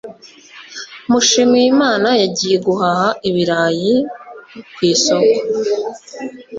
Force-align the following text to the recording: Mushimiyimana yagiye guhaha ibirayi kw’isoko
Mushimiyimana 1.09 2.09
yagiye 2.21 2.57
guhaha 2.67 3.07
ibirayi 3.29 3.93
kw’isoko 4.73 5.37